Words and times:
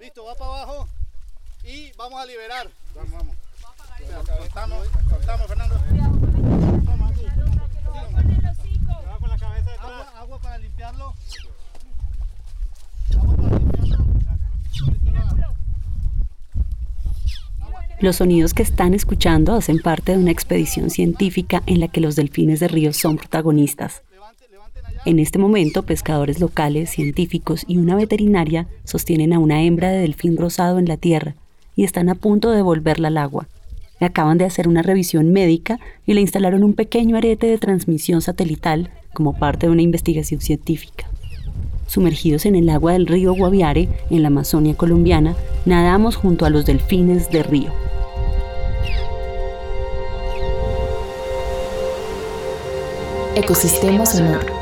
Listo, 0.00 0.24
va 0.24 0.34
para 0.36 0.62
abajo 0.62 0.88
y 1.64 1.90
vamos 1.96 2.20
a 2.20 2.26
liberar. 2.26 2.68
Vamos, 2.94 3.12
vamos. 3.12 3.36
Soltamos, 4.38 4.88
soltamos, 5.10 5.46
Fernando. 5.48 5.74
Agua, 9.80 10.12
agua 10.16 10.38
para 10.38 10.58
limpiarlo. 10.58 11.14
Agua 13.18 13.36
para 13.36 13.58
limpiarlo. 13.58 14.04
Los 18.00 18.16
sonidos 18.16 18.54
que 18.54 18.62
están 18.62 18.94
escuchando 18.94 19.54
hacen 19.54 19.80
parte 19.80 20.12
de 20.12 20.18
una 20.18 20.30
expedición 20.30 20.90
científica 20.90 21.64
en 21.66 21.80
la 21.80 21.88
que 21.88 22.00
los 22.00 22.14
delfines 22.14 22.60
de 22.60 22.68
río 22.68 22.92
son 22.92 23.16
protagonistas. 23.16 24.02
En 25.08 25.18
este 25.20 25.38
momento, 25.38 25.84
pescadores 25.84 26.38
locales, 26.38 26.90
científicos 26.90 27.64
y 27.66 27.78
una 27.78 27.96
veterinaria 27.96 28.66
sostienen 28.84 29.32
a 29.32 29.38
una 29.38 29.62
hembra 29.62 29.88
de 29.88 30.00
delfín 30.00 30.36
rosado 30.36 30.78
en 30.78 30.84
la 30.84 30.98
tierra 30.98 31.34
y 31.74 31.84
están 31.84 32.10
a 32.10 32.14
punto 32.14 32.50
de 32.50 32.56
devolverla 32.56 33.08
al 33.08 33.16
agua. 33.16 33.48
Acaban 34.00 34.36
de 34.36 34.44
hacer 34.44 34.68
una 34.68 34.82
revisión 34.82 35.32
médica 35.32 35.80
y 36.04 36.12
le 36.12 36.20
instalaron 36.20 36.62
un 36.62 36.74
pequeño 36.74 37.16
arete 37.16 37.46
de 37.46 37.56
transmisión 37.56 38.20
satelital 38.20 38.90
como 39.14 39.32
parte 39.32 39.66
de 39.66 39.72
una 39.72 39.80
investigación 39.80 40.42
científica. 40.42 41.08
Sumergidos 41.86 42.44
en 42.44 42.54
el 42.54 42.68
agua 42.68 42.92
del 42.92 43.06
río 43.06 43.32
Guaviare, 43.32 43.88
en 44.10 44.20
la 44.20 44.28
Amazonia 44.28 44.74
colombiana, 44.74 45.36
nadamos 45.64 46.16
junto 46.16 46.44
a 46.44 46.50
los 46.50 46.66
delfines 46.66 47.30
de 47.30 47.42
río. 47.44 47.72
Ecosistema 53.34 54.04
sonoro. 54.04 54.57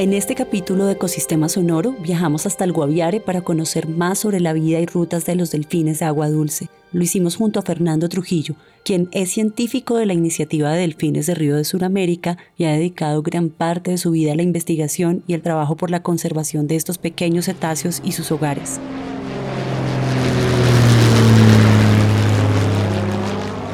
En 0.00 0.14
este 0.14 0.34
capítulo 0.34 0.86
de 0.86 0.92
Ecosistema 0.92 1.50
Sonoro 1.50 1.92
viajamos 1.92 2.46
hasta 2.46 2.64
el 2.64 2.72
Guaviare 2.72 3.20
para 3.20 3.42
conocer 3.42 3.86
más 3.86 4.20
sobre 4.20 4.40
la 4.40 4.54
vida 4.54 4.80
y 4.80 4.86
rutas 4.86 5.26
de 5.26 5.34
los 5.34 5.50
delfines 5.50 5.98
de 5.98 6.06
agua 6.06 6.30
dulce. 6.30 6.70
Lo 6.90 7.02
hicimos 7.02 7.36
junto 7.36 7.60
a 7.60 7.62
Fernando 7.62 8.08
Trujillo, 8.08 8.54
quien 8.82 9.10
es 9.12 9.30
científico 9.30 9.98
de 9.98 10.06
la 10.06 10.14
iniciativa 10.14 10.72
de 10.72 10.80
Delfines 10.80 11.26
de 11.26 11.34
Río 11.34 11.54
de 11.54 11.64
Sudamérica 11.64 12.38
y 12.56 12.64
ha 12.64 12.72
dedicado 12.72 13.20
gran 13.20 13.50
parte 13.50 13.90
de 13.90 13.98
su 13.98 14.12
vida 14.12 14.32
a 14.32 14.36
la 14.36 14.42
investigación 14.42 15.22
y 15.26 15.34
el 15.34 15.42
trabajo 15.42 15.76
por 15.76 15.90
la 15.90 16.02
conservación 16.02 16.66
de 16.66 16.76
estos 16.76 16.96
pequeños 16.96 17.44
cetáceos 17.44 18.00
y 18.02 18.12
sus 18.12 18.32
hogares. 18.32 18.80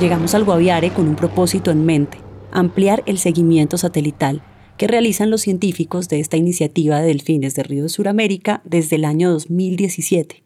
Llegamos 0.00 0.34
al 0.34 0.42
Guaviare 0.42 0.90
con 0.90 1.06
un 1.06 1.14
propósito 1.14 1.70
en 1.70 1.86
mente, 1.86 2.18
ampliar 2.50 3.04
el 3.06 3.18
seguimiento 3.18 3.78
satelital 3.78 4.42
que 4.76 4.86
realizan 4.86 5.30
los 5.30 5.42
científicos 5.42 6.08
de 6.08 6.20
esta 6.20 6.36
iniciativa 6.36 7.00
de 7.00 7.08
delfines 7.08 7.54
de 7.54 7.62
Río 7.62 7.84
de 7.84 7.88
Sudamérica 7.88 8.62
desde 8.64 8.96
el 8.96 9.04
año 9.04 9.30
2017. 9.30 10.42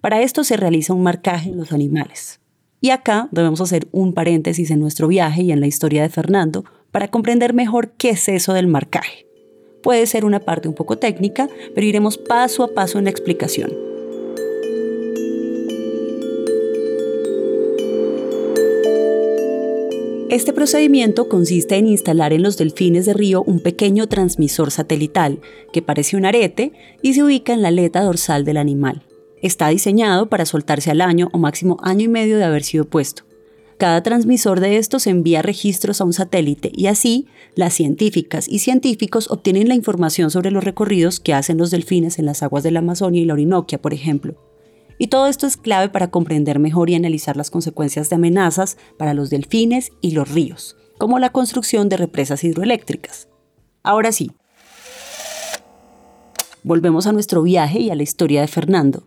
Para 0.00 0.22
esto 0.22 0.44
se 0.44 0.56
realiza 0.56 0.94
un 0.94 1.02
marcaje 1.02 1.50
en 1.50 1.58
los 1.58 1.72
animales. 1.72 2.40
Y 2.80 2.90
acá 2.90 3.28
debemos 3.30 3.60
hacer 3.60 3.88
un 3.92 4.14
paréntesis 4.14 4.70
en 4.70 4.80
nuestro 4.80 5.08
viaje 5.08 5.42
y 5.42 5.52
en 5.52 5.60
la 5.60 5.66
historia 5.66 6.02
de 6.02 6.08
Fernando 6.08 6.64
para 6.90 7.08
comprender 7.08 7.52
mejor 7.52 7.92
qué 7.92 8.10
es 8.10 8.28
eso 8.28 8.54
del 8.54 8.66
marcaje. 8.66 9.26
Puede 9.82 10.06
ser 10.06 10.24
una 10.24 10.40
parte 10.40 10.68
un 10.68 10.74
poco 10.74 10.98
técnica, 10.98 11.48
pero 11.74 11.86
iremos 11.86 12.18
paso 12.18 12.64
a 12.64 12.74
paso 12.74 12.98
en 12.98 13.04
la 13.04 13.10
explicación. 13.10 13.89
Este 20.30 20.52
procedimiento 20.52 21.28
consiste 21.28 21.76
en 21.76 21.88
instalar 21.88 22.32
en 22.32 22.44
los 22.44 22.56
delfines 22.56 23.04
de 23.04 23.14
río 23.14 23.42
un 23.42 23.58
pequeño 23.58 24.06
transmisor 24.06 24.70
satelital 24.70 25.40
que 25.72 25.82
parece 25.82 26.16
un 26.16 26.24
arete 26.24 26.70
y 27.02 27.14
se 27.14 27.24
ubica 27.24 27.52
en 27.52 27.62
la 27.62 27.68
aleta 27.68 28.00
dorsal 28.00 28.44
del 28.44 28.58
animal. 28.58 29.02
Está 29.42 29.66
diseñado 29.70 30.28
para 30.28 30.46
soltarse 30.46 30.92
al 30.92 31.00
año 31.00 31.30
o 31.32 31.38
máximo 31.38 31.78
año 31.82 32.04
y 32.04 32.08
medio 32.08 32.38
de 32.38 32.44
haber 32.44 32.62
sido 32.62 32.84
puesto. 32.84 33.24
Cada 33.76 34.04
transmisor 34.04 34.60
de 34.60 34.76
estos 34.76 35.08
envía 35.08 35.42
registros 35.42 36.00
a 36.00 36.04
un 36.04 36.12
satélite 36.12 36.70
y 36.72 36.86
así 36.86 37.26
las 37.56 37.74
científicas 37.74 38.46
y 38.48 38.60
científicos 38.60 39.28
obtienen 39.32 39.66
la 39.66 39.74
información 39.74 40.30
sobre 40.30 40.52
los 40.52 40.62
recorridos 40.62 41.18
que 41.18 41.34
hacen 41.34 41.58
los 41.58 41.72
delfines 41.72 42.20
en 42.20 42.26
las 42.26 42.44
aguas 42.44 42.62
de 42.62 42.70
la 42.70 42.78
Amazonia 42.78 43.20
y 43.20 43.24
la 43.24 43.32
Orinoquia, 43.32 43.82
por 43.82 43.92
ejemplo. 43.92 44.36
Y 45.02 45.06
todo 45.06 45.28
esto 45.28 45.46
es 45.46 45.56
clave 45.56 45.88
para 45.88 46.10
comprender 46.10 46.58
mejor 46.58 46.90
y 46.90 46.94
analizar 46.94 47.34
las 47.34 47.50
consecuencias 47.50 48.10
de 48.10 48.16
amenazas 48.16 48.76
para 48.98 49.14
los 49.14 49.30
delfines 49.30 49.92
y 50.02 50.10
los 50.10 50.30
ríos, 50.30 50.76
como 50.98 51.18
la 51.18 51.32
construcción 51.32 51.88
de 51.88 51.96
represas 51.96 52.44
hidroeléctricas. 52.44 53.26
Ahora 53.82 54.12
sí, 54.12 54.30
volvemos 56.62 57.06
a 57.06 57.12
nuestro 57.12 57.40
viaje 57.40 57.78
y 57.78 57.88
a 57.88 57.94
la 57.94 58.02
historia 58.02 58.42
de 58.42 58.46
Fernando. 58.48 59.04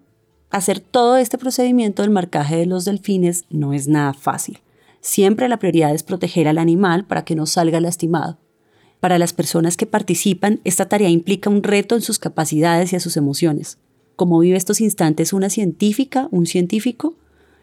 Hacer 0.49 0.79
todo 0.79 1.17
este 1.17 1.37
procedimiento 1.37 2.01
del 2.01 2.09
marcaje 2.09 2.55
de 2.57 2.65
los 2.65 2.85
delfines 2.85 3.45
no 3.51 3.71
es 3.71 3.87
nada 3.87 4.15
fácil. 4.15 4.63
Siempre 4.99 5.47
la 5.47 5.59
prioridad 5.59 5.93
es 5.93 6.01
proteger 6.01 6.47
al 6.47 6.57
animal 6.57 7.05
para 7.05 7.23
que 7.23 7.35
no 7.35 7.45
salga 7.45 7.79
lastimado. 7.79 8.39
Para 8.99 9.19
las 9.19 9.33
personas 9.33 9.77
que 9.77 9.85
participan, 9.85 10.59
esta 10.63 10.89
tarea 10.89 11.09
implica 11.09 11.51
un 11.51 11.61
reto 11.61 11.93
en 11.93 12.01
sus 12.01 12.17
capacidades 12.17 12.93
y 12.93 12.95
a 12.95 12.99
sus 12.99 13.15
emociones 13.15 13.77
cómo 14.23 14.39
vive 14.39 14.55
estos 14.55 14.79
instantes 14.79 15.33
una 15.33 15.49
científica, 15.49 16.29
un 16.31 16.45
científico, 16.45 17.13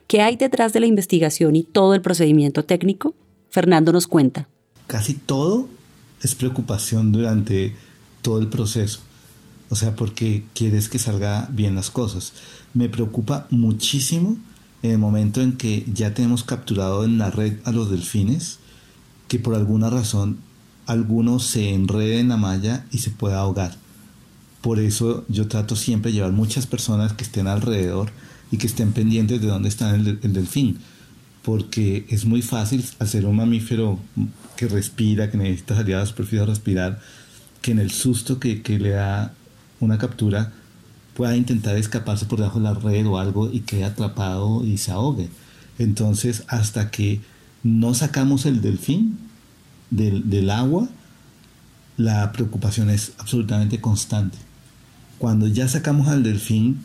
qué 0.06 0.20
hay 0.20 0.36
detrás 0.36 0.74
de 0.74 0.80
la 0.80 0.86
investigación 0.86 1.56
y 1.56 1.62
todo 1.62 1.94
el 1.94 2.02
procedimiento 2.02 2.66
técnico, 2.66 3.14
Fernando 3.48 3.94
nos 3.94 4.06
cuenta. 4.06 4.46
Casi 4.86 5.14
todo 5.14 5.70
es 6.22 6.34
preocupación 6.34 7.12
durante 7.12 7.74
todo 8.20 8.40
el 8.40 8.48
proceso. 8.48 9.00
O 9.70 9.74
sea, 9.74 9.96
porque 9.96 10.44
quieres 10.52 10.90
que 10.90 10.98
salga 10.98 11.48
bien 11.50 11.74
las 11.74 11.88
cosas. 11.88 12.34
Me 12.74 12.90
preocupa 12.90 13.46
muchísimo 13.48 14.36
en 14.82 14.90
el 14.90 14.98
momento 14.98 15.40
en 15.40 15.56
que 15.56 15.86
ya 15.90 16.12
tenemos 16.12 16.44
capturado 16.44 17.06
en 17.06 17.16
la 17.16 17.30
red 17.30 17.54
a 17.64 17.72
los 17.72 17.90
delfines, 17.90 18.58
que 19.28 19.38
por 19.38 19.54
alguna 19.54 19.88
razón 19.88 20.40
alguno 20.84 21.38
se 21.38 21.72
enrede 21.72 22.20
en 22.20 22.28
la 22.28 22.36
malla 22.36 22.84
y 22.92 22.98
se 22.98 23.08
pueda 23.08 23.40
ahogar. 23.40 23.78
Por 24.60 24.78
eso 24.78 25.24
yo 25.28 25.48
trato 25.48 25.74
siempre 25.74 26.10
de 26.10 26.16
llevar 26.16 26.32
muchas 26.32 26.66
personas 26.66 27.14
que 27.14 27.24
estén 27.24 27.46
alrededor 27.46 28.10
y 28.50 28.58
que 28.58 28.66
estén 28.66 28.92
pendientes 28.92 29.40
de 29.40 29.46
dónde 29.46 29.68
está 29.68 29.94
el, 29.94 30.20
delfín. 30.20 30.78
Porque 31.42 32.04
es 32.10 32.26
muy 32.26 32.42
fácil 32.42 32.84
hacer 32.98 33.24
un 33.24 33.36
mamífero 33.36 33.98
que 34.56 34.68
respira, 34.68 35.30
que 35.30 35.38
necesita 35.38 35.74
salir 35.74 35.94
a 35.94 36.00
la 36.00 36.06
superficie 36.06 36.44
respirar, 36.44 37.00
que 37.62 37.70
en 37.70 37.78
el 37.78 37.90
susto 37.90 38.38
que, 38.38 38.62
le 38.78 38.90
da 38.90 39.32
una 39.80 39.96
captura 39.96 40.52
pueda 41.14 41.36
intentar 41.36 41.76
escaparse 41.76 42.26
por 42.26 42.38
debajo 42.38 42.58
de 42.58 42.64
la 42.64 42.74
red 42.74 43.06
o 43.06 43.18
algo 43.18 43.50
y 43.50 43.60
quede 43.60 43.84
atrapado 43.84 44.64
y 44.64 44.76
se 44.76 44.90
ahogue. 44.90 45.28
Entonces, 45.78 46.44
hasta 46.48 46.90
que 46.90 47.20
no 47.62 47.94
sacamos 47.94 48.44
el 48.44 48.60
delfín 48.60 49.18
del, 49.90 50.28
del 50.28 50.50
agua, 50.50 50.88
la 51.96 52.32
preocupación 52.32 52.90
es 52.90 53.12
absolutamente 53.18 53.80
constante. 53.80 54.36
Cuando 55.20 55.46
ya 55.48 55.68
sacamos 55.68 56.08
al 56.08 56.22
delfín, 56.22 56.80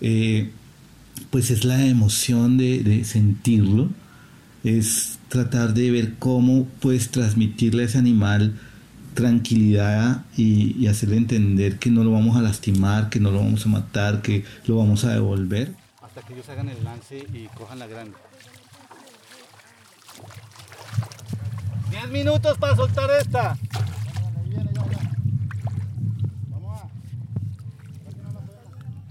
eh, 0.00 0.52
pues 1.30 1.50
es 1.50 1.64
la 1.64 1.84
emoción 1.84 2.56
de, 2.56 3.02
sentirlo, 3.04 3.90
es 4.62 5.18
tratar 5.26 5.74
de 5.74 5.90
ver 5.90 6.14
cómo 6.20 6.66
puedes 6.78 7.10
transmitirle 7.10 7.82
a 7.82 7.86
ese 7.86 7.98
animal 7.98 8.56
tranquilidad 9.14 10.24
y, 10.36 10.86
hacerle 10.86 11.16
entender 11.16 11.80
que 11.80 11.90
no 11.90 12.04
lo 12.04 12.12
vamos 12.12 12.36
a 12.36 12.42
lastimar, 12.42 13.10
que 13.10 13.18
no 13.18 13.32
lo 13.32 13.38
vamos 13.38 13.66
a 13.66 13.68
matar, 13.68 14.22
que 14.22 14.44
lo 14.66 14.76
vamos 14.76 15.02
a 15.04 15.14
devolver. 15.14 15.74
Hasta 16.00 16.22
que 16.22 16.34
ellos 16.34 16.48
hagan 16.50 16.68
el 16.68 16.84
lance 16.84 17.26
y 17.34 17.48
cojan 17.56 17.80
la 17.80 17.88
grande. 17.88 18.16
10 21.90 22.10
minutos 22.10 22.56
para 22.58 22.76
soltar 22.76 23.10
esta. 23.20 23.58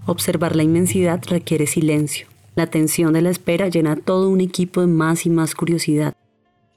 Observar 0.04 0.56
la 0.56 0.64
inmensidad 0.64 1.22
requiere 1.28 1.68
silencio. 1.68 2.26
La 2.56 2.66
tensión 2.66 3.12
de 3.12 3.22
la 3.22 3.30
espera 3.30 3.68
llena 3.68 3.94
todo 3.94 4.28
un 4.28 4.40
equipo 4.40 4.80
de 4.80 4.88
más 4.88 5.26
y 5.26 5.30
más 5.30 5.54
curiosidad. 5.54 6.16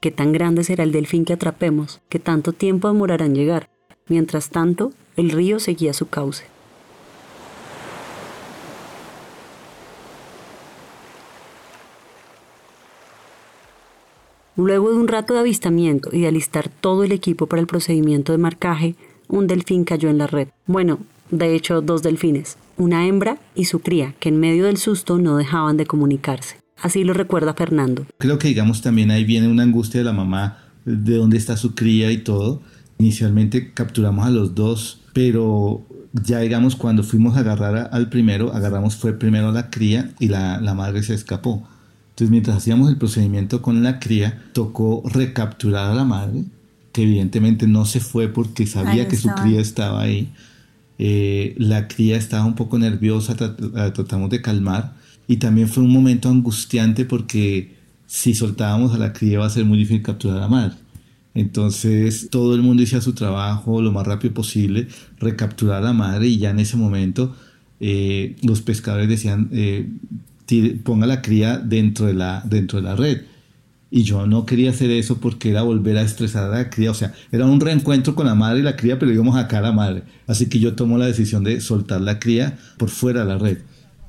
¿Qué 0.00 0.12
tan 0.12 0.30
grande 0.30 0.62
será 0.62 0.84
el 0.84 0.92
delfín 0.92 1.24
que 1.24 1.32
atrapemos? 1.32 2.00
¿Qué 2.08 2.20
tanto 2.20 2.52
tiempo 2.52 2.86
demorará 2.86 3.26
en 3.26 3.34
llegar? 3.34 3.68
Mientras 4.06 4.50
tanto, 4.50 4.92
el 5.16 5.30
río 5.30 5.58
seguía 5.58 5.92
su 5.92 6.06
cauce. 6.06 6.44
Luego 14.54 14.90
de 14.90 14.96
un 14.96 15.08
rato 15.08 15.34
de 15.34 15.40
avistamiento 15.40 16.10
y 16.12 16.20
de 16.20 16.28
alistar 16.28 16.68
todo 16.68 17.02
el 17.02 17.10
equipo 17.10 17.48
para 17.48 17.60
el 17.60 17.66
procedimiento 17.66 18.30
de 18.30 18.38
marcaje, 18.38 18.94
un 19.26 19.48
delfín 19.48 19.84
cayó 19.84 20.10
en 20.10 20.18
la 20.18 20.28
red. 20.28 20.48
Bueno, 20.66 21.00
de 21.30 21.56
hecho, 21.56 21.82
dos 21.82 22.02
delfines, 22.02 22.56
una 22.76 23.06
hembra 23.06 23.38
y 23.54 23.64
su 23.66 23.80
cría, 23.80 24.14
que 24.20 24.28
en 24.28 24.38
medio 24.38 24.66
del 24.66 24.76
susto 24.76 25.18
no 25.18 25.36
dejaban 25.36 25.76
de 25.76 25.86
comunicarse. 25.86 26.56
Así 26.76 27.04
lo 27.04 27.12
recuerda 27.12 27.54
Fernando. 27.54 28.06
Creo 28.18 28.38
que 28.38 28.48
digamos 28.48 28.82
también 28.82 29.10
ahí 29.10 29.24
viene 29.24 29.48
una 29.48 29.62
angustia 29.62 30.00
de 30.00 30.04
la 30.04 30.12
mamá 30.12 30.58
de 30.84 31.16
dónde 31.16 31.38
está 31.38 31.56
su 31.56 31.74
cría 31.74 32.12
y 32.12 32.18
todo. 32.18 32.60
Inicialmente 32.98 33.72
capturamos 33.72 34.26
a 34.26 34.30
los 34.30 34.54
dos 34.54 35.00
pero 35.16 35.82
ya 36.12 36.40
digamos 36.40 36.76
cuando 36.76 37.02
fuimos 37.02 37.38
a 37.38 37.40
agarrar 37.40 37.88
al 37.90 38.10
primero, 38.10 38.52
agarramos 38.52 38.96
fue 38.96 39.14
primero 39.14 39.50
la 39.50 39.70
cría 39.70 40.10
y 40.18 40.28
la, 40.28 40.60
la 40.60 40.74
madre 40.74 41.02
se 41.02 41.14
escapó. 41.14 41.66
Entonces 42.10 42.30
mientras 42.30 42.58
hacíamos 42.58 42.90
el 42.90 42.98
procedimiento 42.98 43.62
con 43.62 43.82
la 43.82 43.98
cría, 43.98 44.44
tocó 44.52 45.02
recapturar 45.06 45.90
a 45.90 45.94
la 45.94 46.04
madre, 46.04 46.44
que 46.92 47.04
evidentemente 47.04 47.66
no 47.66 47.86
se 47.86 48.00
fue 48.00 48.28
porque 48.28 48.66
sabía 48.66 49.08
que 49.08 49.16
su 49.16 49.30
cría 49.30 49.58
estaba 49.58 50.02
ahí. 50.02 50.34
Eh, 50.98 51.54
la 51.58 51.88
cría 51.88 52.16
estaba 52.16 52.44
un 52.44 52.54
poco 52.54 52.78
nerviosa, 52.78 53.36
la 53.74 53.92
tratamos 53.92 54.30
de 54.30 54.40
calmar 54.40 54.94
y 55.28 55.36
también 55.36 55.68
fue 55.68 55.82
un 55.82 55.92
momento 55.92 56.28
angustiante 56.28 57.04
porque 57.04 57.74
si 58.06 58.34
soltábamos 58.34 58.94
a 58.94 58.98
la 58.98 59.12
cría 59.12 59.34
iba 59.34 59.46
a 59.46 59.50
ser 59.50 59.64
muy 59.64 59.78
difícil 59.78 60.02
capturar 60.02 60.38
a 60.38 60.40
la 60.40 60.48
madre. 60.48 60.76
Entonces 61.34 62.28
todo 62.30 62.54
el 62.54 62.62
mundo 62.62 62.82
hacía 62.82 63.00
su 63.02 63.12
trabajo 63.12 63.82
lo 63.82 63.92
más 63.92 64.06
rápido 64.06 64.32
posible, 64.32 64.88
recapturar 65.18 65.82
a 65.82 65.86
la 65.86 65.92
madre 65.92 66.28
y 66.28 66.38
ya 66.38 66.50
en 66.50 66.60
ese 66.60 66.78
momento 66.78 67.36
eh, 67.78 68.36
los 68.42 68.62
pescadores 68.62 69.08
decían 69.08 69.50
eh, 69.52 69.86
ponga 70.82 71.06
la 71.06 71.20
cría 71.20 71.58
dentro 71.58 72.06
de 72.06 72.14
la, 72.14 72.42
dentro 72.46 72.80
de 72.80 72.84
la 72.84 72.96
red. 72.96 73.22
Y 73.90 74.02
yo 74.02 74.26
no 74.26 74.46
quería 74.46 74.70
hacer 74.70 74.90
eso 74.90 75.18
porque 75.18 75.50
era 75.50 75.62
volver 75.62 75.96
a 75.96 76.02
estresar 76.02 76.44
a 76.44 76.56
la 76.56 76.70
cría. 76.70 76.90
O 76.90 76.94
sea, 76.94 77.14
era 77.30 77.46
un 77.46 77.60
reencuentro 77.60 78.14
con 78.14 78.26
la 78.26 78.34
madre 78.34 78.60
y 78.60 78.62
la 78.62 78.76
cría, 78.76 78.98
pero 78.98 79.12
íbamos 79.12 79.36
acá 79.36 79.58
a 79.58 79.62
la 79.62 79.72
madre. 79.72 80.02
Así 80.26 80.46
que 80.46 80.58
yo 80.58 80.74
tomo 80.74 80.98
la 80.98 81.06
decisión 81.06 81.44
de 81.44 81.60
soltar 81.60 82.00
la 82.00 82.18
cría 82.18 82.58
por 82.78 82.90
fuera 82.90 83.20
de 83.20 83.26
la 83.26 83.38
red. 83.38 83.58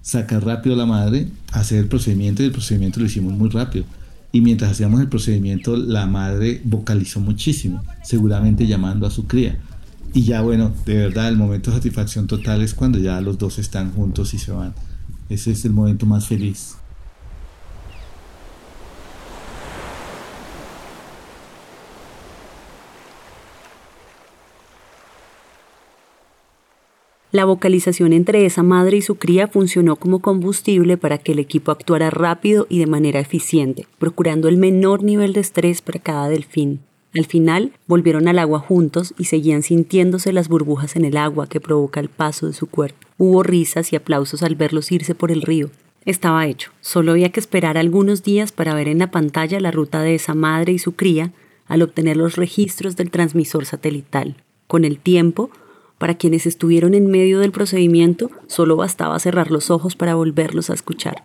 Sacar 0.01 0.43
rápido 0.43 0.75
a 0.75 0.77
la 0.79 0.85
madre, 0.85 1.27
hacer 1.51 1.79
el 1.79 1.87
procedimiento 1.87 2.41
y 2.41 2.47
el 2.47 2.51
procedimiento 2.51 2.99
lo 2.99 3.05
hicimos 3.05 3.33
muy 3.33 3.49
rápido. 3.49 3.85
Y 4.31 4.41
mientras 4.41 4.71
hacíamos 4.71 4.99
el 5.01 5.09
procedimiento, 5.09 5.77
la 5.77 6.05
madre 6.05 6.61
vocalizó 6.63 7.19
muchísimo, 7.19 7.83
seguramente 8.03 8.67
llamando 8.67 9.05
a 9.05 9.11
su 9.11 9.27
cría. 9.27 9.57
Y 10.13 10.23
ya 10.23 10.41
bueno, 10.41 10.73
de 10.85 10.95
verdad, 10.95 11.29
el 11.29 11.37
momento 11.37 11.69
de 11.69 11.77
satisfacción 11.77 12.27
total 12.27 12.61
es 12.61 12.73
cuando 12.73 12.97
ya 12.97 13.21
los 13.21 13.37
dos 13.37 13.59
están 13.59 13.91
juntos 13.91 14.33
y 14.33 14.39
se 14.39 14.51
van. 14.51 14.73
Ese 15.29 15.51
es 15.51 15.65
el 15.65 15.73
momento 15.73 16.05
más 16.05 16.27
feliz. 16.27 16.77
La 27.37 27.45
vocalización 27.45 28.13
entre 28.13 28.47
esa 28.47 28.63
madre 28.63 28.97
y 28.97 29.03
su 29.03 29.13
cría 29.13 29.47
funcionó 29.47 29.95
como 29.95 30.23
combustible 30.23 30.97
para 30.97 31.19
que 31.19 31.33
el 31.33 31.37
equipo 31.37 31.69
actuara 31.69 32.09
rápido 32.09 32.65
y 32.67 32.79
de 32.79 32.87
manera 32.87 33.19
eficiente, 33.19 33.85
procurando 33.99 34.47
el 34.47 34.57
menor 34.57 35.03
nivel 35.03 35.33
de 35.33 35.41
estrés 35.41 35.83
para 35.83 35.99
cada 35.99 36.29
delfín. 36.29 36.79
Al 37.13 37.25
final, 37.27 37.73
volvieron 37.85 38.27
al 38.27 38.39
agua 38.39 38.57
juntos 38.57 39.13
y 39.19 39.25
seguían 39.25 39.61
sintiéndose 39.61 40.33
las 40.33 40.47
burbujas 40.47 40.95
en 40.95 41.05
el 41.05 41.15
agua 41.15 41.45
que 41.45 41.59
provoca 41.59 41.99
el 41.99 42.09
paso 42.09 42.47
de 42.47 42.53
su 42.53 42.65
cuerpo. 42.65 43.07
Hubo 43.19 43.43
risas 43.43 43.93
y 43.93 43.97
aplausos 43.97 44.41
al 44.41 44.55
verlos 44.55 44.91
irse 44.91 45.13
por 45.13 45.31
el 45.31 45.43
río. 45.43 45.69
Estaba 46.05 46.47
hecho. 46.47 46.71
Solo 46.81 47.11
había 47.11 47.29
que 47.29 47.39
esperar 47.39 47.77
algunos 47.77 48.23
días 48.23 48.51
para 48.51 48.73
ver 48.73 48.87
en 48.87 48.97
la 48.97 49.11
pantalla 49.11 49.59
la 49.59 49.69
ruta 49.69 50.01
de 50.01 50.15
esa 50.15 50.33
madre 50.33 50.73
y 50.73 50.79
su 50.79 50.93
cría 50.93 51.33
al 51.67 51.83
obtener 51.83 52.17
los 52.17 52.35
registros 52.35 52.95
del 52.95 53.11
transmisor 53.11 53.67
satelital. 53.67 54.37
Con 54.65 54.85
el 54.85 54.97
tiempo, 54.97 55.51
para 55.97 56.15
quienes 56.15 56.45
estuvieron 56.45 56.93
en 56.93 57.07
medio 57.07 57.39
del 57.39 57.51
procedimiento, 57.51 58.29
solo 58.47 58.75
bastaba 58.75 59.19
cerrar 59.19 59.51
los 59.51 59.71
ojos 59.71 59.95
para 59.95 60.15
volverlos 60.15 60.69
a 60.69 60.73
escuchar. 60.73 61.23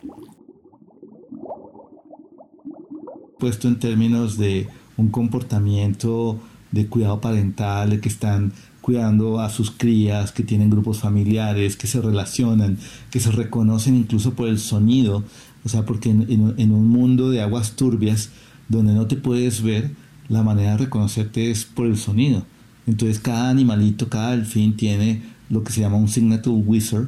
Puesto 3.39 3.67
en 3.67 3.79
términos 3.79 4.37
de 4.37 4.67
un 4.97 5.09
comportamiento 5.09 6.39
de 6.71 6.87
cuidado 6.87 7.21
parental, 7.21 7.99
que 7.99 8.09
están 8.09 8.51
cuidando 8.81 9.39
a 9.39 9.49
sus 9.49 9.71
crías, 9.71 10.31
que 10.31 10.43
tienen 10.43 10.69
grupos 10.69 10.99
familiares, 10.99 11.77
que 11.77 11.87
se 11.87 12.01
relacionan, 12.01 12.77
que 13.11 13.19
se 13.19 13.31
reconocen 13.31 13.95
incluso 13.95 14.33
por 14.33 14.47
el 14.47 14.59
sonido, 14.59 15.23
o 15.63 15.69
sea, 15.69 15.85
porque 15.85 16.09
en, 16.09 16.53
en 16.57 16.71
un 16.71 16.89
mundo 16.89 17.29
de 17.29 17.41
aguas 17.41 17.75
turbias, 17.75 18.31
donde 18.69 18.93
no 18.93 19.07
te 19.07 19.15
puedes 19.15 19.61
ver, 19.61 19.91
la 20.29 20.41
manera 20.41 20.71
de 20.71 20.77
reconocerte 20.85 21.51
es 21.51 21.63
por 21.63 21.85
el 21.85 21.97
sonido. 21.97 22.45
Entonces 22.87 23.19
cada 23.19 23.49
animalito, 23.49 24.09
cada 24.09 24.31
delfín 24.31 24.75
tiene 24.75 25.21
lo 25.49 25.63
que 25.63 25.71
se 25.71 25.81
llama 25.81 25.97
un 25.97 26.09
signature 26.09 26.55
whistle, 26.55 27.07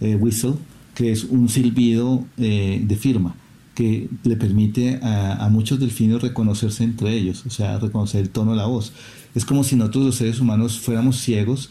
eh, 0.00 0.16
whistle 0.16 0.54
que 0.94 1.10
es 1.12 1.24
un 1.24 1.48
silbido 1.48 2.24
eh, 2.38 2.82
de 2.84 2.96
firma 2.96 3.34
que 3.74 4.08
le 4.22 4.36
permite 4.36 5.00
a, 5.02 5.48
muchos 5.50 5.80
delfines 5.80 6.22
reconocerse 6.22 6.84
entre 6.84 7.12
ellos, 7.12 7.44
o 7.44 7.50
sea, 7.50 7.80
reconocer 7.80 8.20
el 8.20 8.30
tono 8.30 8.52
de 8.52 8.58
la 8.58 8.66
voz. 8.66 8.92
Es 9.34 9.44
como 9.44 9.64
si 9.64 9.74
nosotros 9.74 10.04
los 10.04 10.14
seres 10.14 10.38
humanos 10.38 10.78
fuéramos 10.78 11.18
ciegos 11.18 11.70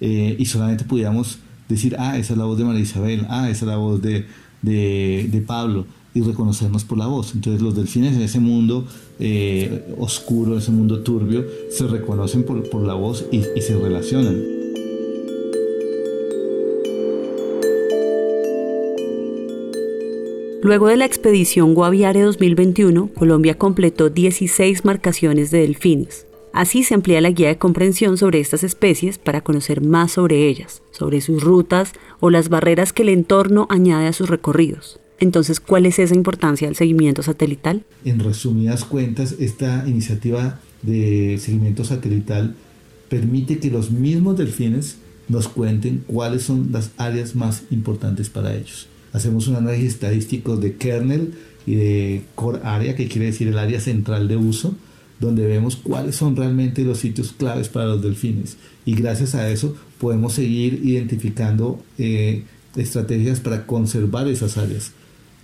eh, 0.00 0.34
y 0.36 0.46
solamente 0.46 0.84
pudiéramos 0.84 1.38
decir, 1.68 1.94
ah, 2.00 2.18
esa 2.18 2.32
es 2.32 2.38
la 2.40 2.44
voz 2.44 2.58
de 2.58 2.64
María 2.64 2.80
Isabel, 2.80 3.26
ah, 3.28 3.48
esa 3.48 3.66
es 3.66 3.68
la 3.68 3.76
voz 3.76 4.02
de, 4.02 4.26
de 4.62 5.44
Pablo, 5.46 5.86
y 6.14 6.22
reconocernos 6.22 6.84
por 6.84 6.96
la 6.96 7.06
voz. 7.06 7.34
Entonces 7.34 7.60
los 7.60 7.74
delfines 7.74 8.14
en 8.14 8.22
ese 8.22 8.40
mundo 8.40 8.84
eh, 9.18 9.94
oscuro, 9.98 10.56
ese 10.56 10.70
mundo 10.70 11.00
turbio, 11.02 11.44
se 11.70 11.86
reconocen 11.86 12.44
por, 12.44 12.68
por 12.70 12.82
la 12.82 12.94
voz 12.94 13.26
y, 13.32 13.38
y 13.38 13.60
se 13.60 13.76
relacionan. 13.76 14.54
Luego 20.62 20.86
de 20.88 20.96
la 20.96 21.04
expedición 21.04 21.74
Guaviare 21.74 22.22
2021, 22.22 23.10
Colombia 23.12 23.58
completó 23.58 24.08
16 24.08 24.86
marcaciones 24.86 25.50
de 25.50 25.58
delfines. 25.58 26.26
Así 26.54 26.84
se 26.84 26.94
amplía 26.94 27.20
la 27.20 27.30
guía 27.30 27.48
de 27.48 27.58
comprensión 27.58 28.16
sobre 28.16 28.40
estas 28.40 28.64
especies 28.64 29.18
para 29.18 29.42
conocer 29.42 29.82
más 29.82 30.12
sobre 30.12 30.48
ellas, 30.48 30.82
sobre 30.90 31.20
sus 31.20 31.42
rutas 31.42 31.92
o 32.20 32.30
las 32.30 32.48
barreras 32.48 32.94
que 32.94 33.02
el 33.02 33.10
entorno 33.10 33.66
añade 33.68 34.06
a 34.06 34.12
sus 34.14 34.30
recorridos. 34.30 35.00
Entonces, 35.20 35.60
¿cuál 35.60 35.86
es 35.86 35.98
esa 35.98 36.14
importancia 36.14 36.66
del 36.66 36.76
seguimiento 36.76 37.22
satelital? 37.22 37.84
En 38.04 38.20
resumidas 38.20 38.84
cuentas, 38.84 39.36
esta 39.38 39.84
iniciativa 39.86 40.60
de 40.82 41.38
seguimiento 41.40 41.84
satelital 41.84 42.54
permite 43.08 43.58
que 43.58 43.70
los 43.70 43.90
mismos 43.90 44.36
delfines 44.36 44.96
nos 45.28 45.48
cuenten 45.48 46.04
cuáles 46.06 46.42
son 46.42 46.70
las 46.72 46.90
áreas 46.96 47.34
más 47.34 47.62
importantes 47.70 48.28
para 48.28 48.54
ellos. 48.54 48.88
Hacemos 49.12 49.46
un 49.46 49.56
análisis 49.56 49.94
estadístico 49.94 50.56
de 50.56 50.74
kernel 50.76 51.34
y 51.66 51.76
de 51.76 52.22
core 52.34 52.60
area, 52.64 52.96
que 52.96 53.08
quiere 53.08 53.26
decir 53.26 53.48
el 53.48 53.58
área 53.58 53.80
central 53.80 54.26
de 54.26 54.36
uso, 54.36 54.74
donde 55.20 55.46
vemos 55.46 55.76
cuáles 55.76 56.16
son 56.16 56.34
realmente 56.34 56.82
los 56.82 56.98
sitios 56.98 57.32
claves 57.32 57.68
para 57.68 57.86
los 57.86 58.02
delfines. 58.02 58.56
Y 58.84 58.94
gracias 58.96 59.34
a 59.36 59.48
eso 59.48 59.76
podemos 59.98 60.34
seguir 60.34 60.80
identificando 60.82 61.80
eh, 61.96 62.42
estrategias 62.76 63.38
para 63.38 63.64
conservar 63.64 64.26
esas 64.26 64.58
áreas 64.58 64.92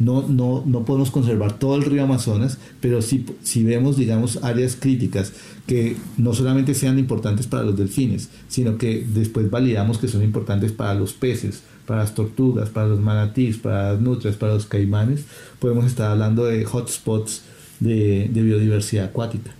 no, 0.01 0.27
no, 0.27 0.65
no 0.67 0.85
podemos 0.85 1.11
conservar 1.11 1.59
todo 1.59 1.77
el 1.77 1.85
río 1.85 2.03
Amazonas, 2.03 2.59
pero 2.81 3.03
sí, 3.03 3.25
si 3.43 3.63
vemos, 3.63 3.97
digamos, 3.97 4.43
áreas 4.43 4.75
críticas 4.75 5.35
que 5.67 5.97
no 6.17 6.35
solamente 6.35 6.75
sean 6.75 6.99
importantes 6.99 7.47
para 7.47 7.63
los 7.63 7.77
delfines, 7.77 8.31
sino 8.49 8.79
que 8.79 9.07
después 9.07 9.51
validamos 9.51 9.99
que 9.99 10.09
son 10.09 10.25
importantes 10.25 10.73
para 10.73 10.95
los 10.95 11.13
peces, 11.13 11.63
para 11.87 12.01
las 12.01 12.15
tortugas, 12.15 12.71
para 12.71 12.89
los 12.89 12.99
manatíes, 12.99 13.59
para 13.59 13.93
las 13.93 14.01
nutrias, 14.01 14.37
para 14.37 14.55
los 14.55 14.67
caimanes, 14.67 15.27
podemos 15.59 15.85
estar 15.85 16.11
hablando 16.11 16.45
de 16.47 16.65
hotspots 16.65 17.43
de, 17.79 18.29
de 18.33 18.43
biodiversidad 18.43 19.07
acuática 19.07 19.51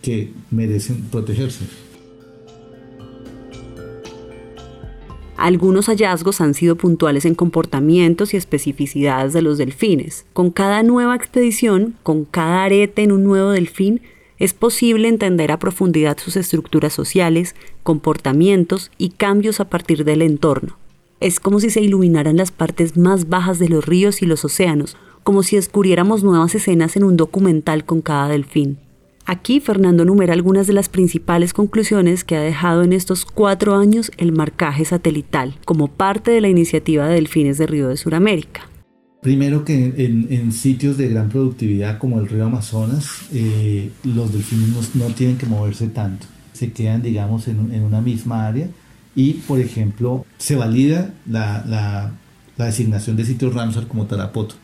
que 0.00 0.32
merecen 0.50 1.02
protegerse. 1.10 1.89
Algunos 5.40 5.86
hallazgos 5.86 6.42
han 6.42 6.52
sido 6.52 6.76
puntuales 6.76 7.24
en 7.24 7.34
comportamientos 7.34 8.34
y 8.34 8.36
especificidades 8.36 9.32
de 9.32 9.40
los 9.40 9.56
delfines. 9.56 10.26
Con 10.34 10.50
cada 10.50 10.82
nueva 10.82 11.16
expedición, 11.16 11.94
con 12.02 12.26
cada 12.26 12.64
arete 12.64 13.02
en 13.02 13.10
un 13.10 13.24
nuevo 13.24 13.48
delfín, 13.48 14.02
es 14.38 14.52
posible 14.52 15.08
entender 15.08 15.50
a 15.50 15.58
profundidad 15.58 16.18
sus 16.18 16.36
estructuras 16.36 16.92
sociales, 16.92 17.54
comportamientos 17.82 18.90
y 18.98 19.12
cambios 19.12 19.60
a 19.60 19.70
partir 19.70 20.04
del 20.04 20.20
entorno. 20.20 20.76
Es 21.20 21.40
como 21.40 21.58
si 21.58 21.70
se 21.70 21.80
iluminaran 21.80 22.36
las 22.36 22.50
partes 22.50 22.98
más 22.98 23.30
bajas 23.30 23.58
de 23.58 23.70
los 23.70 23.86
ríos 23.86 24.20
y 24.20 24.26
los 24.26 24.44
océanos, 24.44 24.98
como 25.24 25.42
si 25.42 25.56
descubriéramos 25.56 26.22
nuevas 26.22 26.54
escenas 26.54 26.96
en 26.96 27.04
un 27.04 27.16
documental 27.16 27.86
con 27.86 28.02
cada 28.02 28.28
delfín. 28.28 28.78
Aquí 29.32 29.60
Fernando 29.60 30.04
numera 30.04 30.32
algunas 30.32 30.66
de 30.66 30.72
las 30.72 30.88
principales 30.88 31.52
conclusiones 31.52 32.24
que 32.24 32.34
ha 32.34 32.40
dejado 32.40 32.82
en 32.82 32.92
estos 32.92 33.24
cuatro 33.24 33.76
años 33.76 34.10
el 34.16 34.32
marcaje 34.32 34.84
satelital 34.84 35.54
como 35.64 35.86
parte 35.86 36.32
de 36.32 36.40
la 36.40 36.48
iniciativa 36.48 37.06
de 37.06 37.14
Delfines 37.14 37.56
de 37.56 37.68
Río 37.68 37.86
de 37.86 37.96
Sudamérica. 37.96 38.62
Primero 39.22 39.64
que 39.64 39.94
en, 39.98 40.50
sitios 40.50 40.96
de 40.96 41.10
gran 41.10 41.28
productividad 41.28 41.98
como 41.98 42.18
el 42.18 42.28
río 42.28 42.44
Amazonas, 42.44 43.28
eh, 43.32 43.92
los 44.02 44.32
delfines 44.32 44.96
no, 44.96 45.06
tienen 45.14 45.38
que 45.38 45.46
moverse 45.46 45.86
tanto, 45.86 46.26
se 46.52 46.72
quedan 46.72 47.00
digamos 47.00 47.46
en, 47.46 47.84
una 47.84 48.00
misma 48.00 48.48
área 48.48 48.66
y 49.14 49.34
por 49.34 49.60
ejemplo 49.60 50.26
se 50.38 50.56
valida 50.56 51.14
la, 51.24 51.64
la, 51.68 52.10
la 52.56 52.64
designación 52.64 53.14
de 53.14 53.24
sitios 53.24 53.54
Ramsar 53.54 53.86
como 53.86 54.06
Tarapoto, 54.06 54.56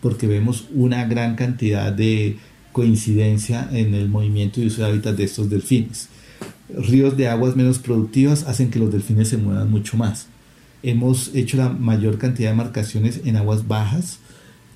porque 0.00 0.26
vemos 0.26 0.68
una 0.72 1.04
gran 1.04 1.34
cantidad 1.36 1.92
de 1.92 2.38
coincidencia 2.72 3.68
en 3.72 3.94
el 3.94 4.08
movimiento 4.08 4.60
y 4.60 4.66
uso 4.66 4.82
de 4.82 4.88
hábitat 4.88 5.16
de 5.16 5.24
estos 5.24 5.50
delfines. 5.50 6.08
ríos 6.74 7.16
de 7.16 7.28
aguas 7.28 7.54
menos 7.54 7.78
productivas 7.78 8.44
hacen 8.44 8.70
que 8.70 8.78
los 8.78 8.90
delfines 8.90 9.28
se 9.28 9.36
muevan 9.36 9.70
mucho 9.70 9.96
más. 9.96 10.26
Hemos 10.82 11.34
hecho 11.34 11.58
la 11.58 11.68
mayor 11.68 12.18
cantidad 12.18 12.50
de 12.50 12.56
marcaciones 12.56 13.20
en 13.24 13.36
aguas 13.36 13.68
bajas 13.68 14.18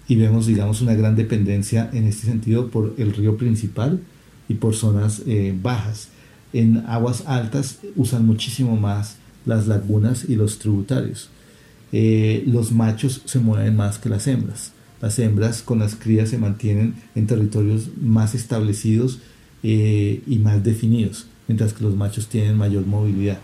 y 0.09 0.17
vemos, 0.17 0.47
digamos, 0.47 0.81
una 0.83 0.95
gran 0.95 1.17
dependencia 1.17 1.91
en 1.93 2.07
este 2.07 2.27
sentido 2.27 2.71
por 2.71 2.95
el 2.99 3.13
río 3.13 3.37
principal 3.37 4.01
y 4.49 4.55
por 4.55 4.75
zonas 4.75 5.23
eh, 5.27 5.55
bajas. 5.61 6.09
En 6.53 6.85
aguas 6.87 7.25
altas 7.27 7.79
usan 7.97 8.27
muchísimo 8.27 8.77
más 8.77 9.17
las 9.45 9.67
lagunas 9.67 10.27
y 10.29 10.37
los 10.37 10.59
tributarios. 10.59 11.31
Eh, 11.93 12.45
los 12.47 12.73
machos 12.73 13.23
se 13.25 13.39
mueven 13.39 13.77
más 13.77 13.99
que 13.99 14.09
las 14.09 14.27
hembras. 14.27 14.73
Las 15.01 15.19
hembras 15.19 15.63
con 15.63 15.79
las 15.79 15.95
crías 15.95 16.31
se 16.31 16.39
mantienen 16.39 16.95
en 17.15 17.27
territorios 17.27 17.91
más 18.01 18.35
establecidos 18.35 19.21
eh, 19.63 20.23
y 20.27 20.39
más 20.39 20.63
definidos, 20.65 21.27
mientras 21.49 21.73
que 21.75 21.85
los 21.85 21.95
machos 21.95 22.29
tienen 22.29 22.57
mayor 22.57 22.87
movilidad. 22.87 23.39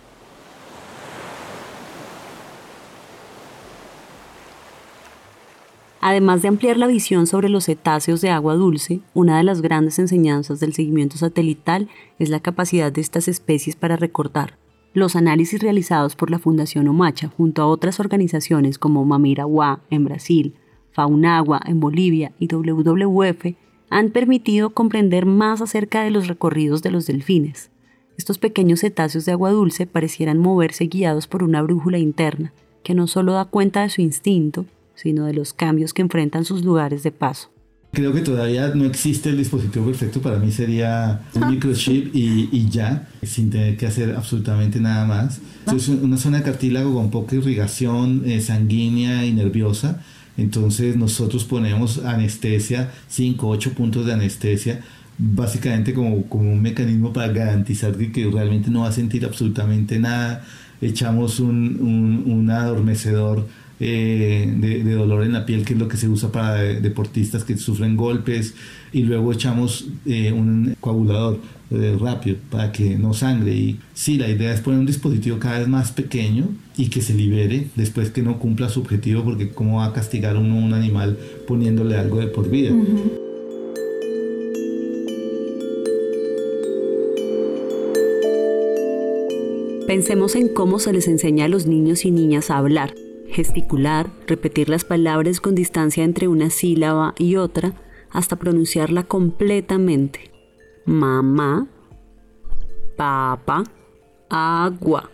Además 6.04 6.42
de 6.42 6.48
ampliar 6.48 6.78
la 6.78 6.88
visión 6.88 7.28
sobre 7.28 7.48
los 7.48 7.66
cetáceos 7.66 8.20
de 8.20 8.30
agua 8.30 8.54
dulce, 8.54 9.00
una 9.14 9.36
de 9.36 9.44
las 9.44 9.62
grandes 9.62 10.00
enseñanzas 10.00 10.58
del 10.58 10.74
seguimiento 10.74 11.16
satelital 11.16 11.88
es 12.18 12.28
la 12.28 12.40
capacidad 12.40 12.90
de 12.90 13.00
estas 13.00 13.28
especies 13.28 13.76
para 13.76 13.96
recordar. 13.96 14.58
Los 14.94 15.14
análisis 15.14 15.62
realizados 15.62 16.16
por 16.16 16.28
la 16.28 16.40
Fundación 16.40 16.88
Omacha 16.88 17.28
junto 17.28 17.62
a 17.62 17.66
otras 17.66 18.00
organizaciones 18.00 18.80
como 18.80 19.04
Mamirawa 19.04 19.80
en 19.90 20.04
Brasil, 20.04 20.54
Faunagua 20.92 21.60
en 21.66 21.80
Bolivia 21.80 22.32
y 22.38 22.46
WWF 22.46 23.54
han 23.90 24.10
permitido 24.10 24.70
comprender 24.70 25.26
más 25.26 25.60
acerca 25.60 26.02
de 26.02 26.10
los 26.10 26.28
recorridos 26.28 26.82
de 26.82 26.90
los 26.90 27.06
delfines. 27.06 27.70
Estos 28.16 28.38
pequeños 28.38 28.80
cetáceos 28.80 29.24
de 29.24 29.32
agua 29.32 29.50
dulce 29.50 29.86
parecieran 29.86 30.38
moverse 30.38 30.86
guiados 30.86 31.26
por 31.26 31.42
una 31.42 31.62
brújula 31.62 31.98
interna, 31.98 32.52
que 32.82 32.94
no 32.94 33.06
solo 33.06 33.32
da 33.32 33.46
cuenta 33.46 33.82
de 33.82 33.90
su 33.90 34.00
instinto, 34.00 34.66
sino 34.94 35.26
de 35.26 35.34
los 35.34 35.52
cambios 35.52 35.92
que 35.92 36.02
enfrentan 36.02 36.44
sus 36.44 36.64
lugares 36.64 37.02
de 37.02 37.12
paso. 37.12 37.50
Creo 37.92 38.14
que 38.14 38.22
todavía 38.22 38.68
no 38.74 38.86
existe 38.86 39.28
el 39.28 39.36
dispositivo 39.36 39.84
perfecto. 39.84 40.22
Para 40.22 40.38
mí 40.38 40.50
sería 40.50 41.20
un 41.34 41.50
microchip 41.50 42.14
y, 42.14 42.66
ya, 42.70 43.06
sin 43.22 43.50
tener 43.50 43.76
que 43.76 43.86
hacer 43.86 44.14
absolutamente 44.16 44.80
nada 44.80 45.04
más. 45.04 45.40
Es 45.76 45.88
una 45.88 46.16
zona 46.16 46.38
de 46.38 46.44
cartílago 46.44 46.94
con 46.94 47.10
poca 47.10 47.36
irrigación 47.36 48.22
eh, 48.24 48.40
sanguínea 48.40 49.26
y 49.26 49.32
nerviosa. 49.34 50.02
Entonces 50.36 50.96
nosotros 50.96 51.44
ponemos 51.44 51.98
anestesia, 51.98 52.90
5, 53.08 53.48
8 53.48 53.72
puntos 53.74 54.06
de 54.06 54.14
anestesia, 54.14 54.80
básicamente 55.18 55.92
como, 55.92 56.24
como 56.24 56.50
un 56.50 56.62
mecanismo 56.62 57.12
para 57.12 57.32
garantizar 57.32 57.94
que, 57.96 58.30
realmente 58.32 58.70
no 58.70 58.80
va 58.80 58.88
a 58.88 58.92
sentir 58.92 59.24
absolutamente 59.24 59.98
nada. 59.98 60.44
Echamos 60.80 61.38
un, 61.38 61.78
un, 61.80 62.32
un 62.32 62.50
adormecedor 62.50 63.46
eh, 63.84 64.48
de, 64.48 64.92
dolor 64.94 65.24
en 65.24 65.32
la 65.32 65.44
piel, 65.44 65.64
que 65.64 65.72
es 65.72 65.78
lo 65.78 65.88
que 65.88 65.96
se 65.96 66.08
usa 66.08 66.30
para 66.30 66.54
deportistas 66.54 67.42
que 67.42 67.56
sufren 67.56 67.96
golpes, 67.96 68.54
y 68.92 69.02
luego 69.02 69.32
echamos 69.32 69.88
eh, 70.06 70.30
un 70.30 70.76
coagulador 70.80 71.40
eh, 71.72 71.96
rápido 72.00 72.36
para 72.48 72.70
que 72.70 72.96
no 72.96 73.12
sangre. 73.12 73.52
Y 73.52 73.80
sí, 73.92 74.18
la 74.18 74.28
idea 74.28 74.54
es 74.54 74.60
poner 74.60 74.78
un 74.78 74.86
dispositivo 74.86 75.40
cada 75.40 75.58
vez 75.58 75.66
más 75.66 75.90
pequeño 75.90 76.46
y 76.76 76.90
que 76.90 77.02
se 77.02 77.12
libere 77.12 77.70
después 77.74 78.10
que 78.10 78.22
no 78.22 78.38
cumpla 78.38 78.68
su 78.68 78.78
objetivo, 78.78 79.24
porque 79.24 79.48
cómo 79.48 79.78
va 79.78 79.86
a 79.86 79.92
castigar 79.92 80.36
uno 80.36 80.56
un 80.56 80.74
animal 80.74 81.18
poniéndole 81.48 81.96
algo 81.96 82.20
de 82.20 82.28
por 82.28 82.48
vida. 82.48 82.72
Pensemos 89.88 90.36
en 90.36 90.48
cómo 90.48 90.78
se 90.78 90.92
les 90.92 91.08
enseña 91.08 91.46
a 91.46 91.48
los 91.48 91.66
niños 91.66 92.04
y 92.04 92.12
niñas 92.12 92.48
a 92.48 92.58
hablar 92.58 92.94
gesticular, 93.32 94.10
repetir 94.26 94.68
las 94.68 94.84
palabras 94.84 95.40
con 95.40 95.54
distancia 95.54 96.04
entre 96.04 96.28
una 96.28 96.50
sílaba 96.50 97.14
y 97.18 97.36
otra 97.36 97.74
hasta 98.10 98.36
pronunciarla 98.36 99.04
completamente. 99.04 100.30
Mamá, 100.84 101.66
papá, 102.96 103.64
agua. 104.28 105.10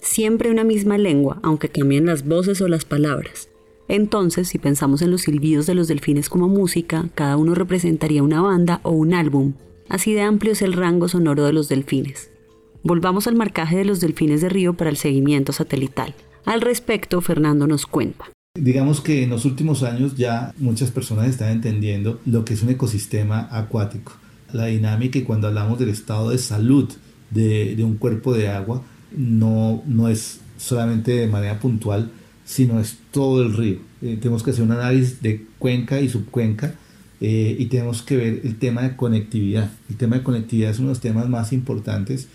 Siempre 0.00 0.50
una 0.50 0.64
misma 0.64 0.96
lengua, 0.96 1.40
aunque 1.42 1.68
cambien 1.68 2.06
las 2.06 2.26
voces 2.26 2.60
o 2.60 2.68
las 2.68 2.84
palabras. 2.84 3.48
Entonces, 3.88 4.48
si 4.48 4.58
pensamos 4.58 5.02
en 5.02 5.10
los 5.10 5.22
silbidos 5.22 5.66
de 5.66 5.74
los 5.74 5.88
delfines 5.88 6.28
como 6.28 6.46
música, 6.46 7.08
cada 7.14 7.36
uno 7.36 7.54
representaría 7.54 8.22
una 8.22 8.42
banda 8.42 8.80
o 8.82 8.90
un 8.90 9.14
álbum. 9.14 9.54
Así 9.88 10.12
de 10.12 10.20
amplio 10.20 10.52
es 10.52 10.62
el 10.62 10.74
rango 10.74 11.08
sonoro 11.08 11.44
de 11.44 11.54
los 11.54 11.68
delfines. 11.68 12.30
Volvamos 12.82 13.26
al 13.26 13.34
marcaje 13.34 13.76
de 13.76 13.84
los 13.84 14.00
delfines 14.00 14.42
de 14.42 14.50
río 14.50 14.74
para 14.74 14.90
el 14.90 14.96
seguimiento 14.96 15.52
satelital. 15.52 16.14
Al 16.48 16.62
respecto, 16.62 17.20
Fernando 17.20 17.66
nos 17.66 17.84
cuenta. 17.84 18.24
Digamos 18.58 19.02
que 19.02 19.22
en 19.22 19.28
los 19.28 19.44
últimos 19.44 19.82
años 19.82 20.16
ya 20.16 20.54
muchas 20.56 20.90
personas 20.90 21.28
están 21.28 21.50
entendiendo 21.50 22.22
lo 22.24 22.46
que 22.46 22.54
es 22.54 22.62
un 22.62 22.70
ecosistema 22.70 23.48
acuático, 23.50 24.12
la 24.54 24.64
dinámica 24.64 25.18
y 25.18 25.24
cuando 25.24 25.48
hablamos 25.48 25.78
del 25.78 25.90
estado 25.90 26.30
de 26.30 26.38
salud 26.38 26.90
de, 27.28 27.76
un 27.84 27.98
cuerpo 27.98 28.32
de 28.32 28.48
agua, 28.48 28.82
no, 29.14 29.82
no 29.86 30.08
es 30.08 30.40
solamente 30.56 31.12
de 31.12 31.26
manera 31.26 31.60
puntual, 31.60 32.10
sino 32.46 32.80
es 32.80 32.96
todo 33.10 33.42
el 33.42 33.52
río. 33.52 33.80
Eh, 34.00 34.16
tenemos 34.18 34.42
que 34.42 34.52
hacer 34.52 34.64
un 34.64 34.72
análisis 34.72 35.20
de 35.20 35.44
cuenca 35.58 36.00
y 36.00 36.08
subcuenca 36.08 36.76
eh, 37.20 37.56
y 37.58 37.66
tenemos 37.66 38.00
que 38.00 38.16
ver 38.16 38.40
el 38.42 38.58
tema 38.58 38.84
de 38.84 38.96
conectividad. 38.96 39.70
El 39.90 39.98
tema 39.98 40.16
de 40.16 40.22
conectividad 40.22 40.70
es 40.70 40.78
uno 40.78 40.88
de 40.88 40.94
los 40.94 41.02
temas 41.02 41.28
más 41.28 41.52
importantes 41.52 42.26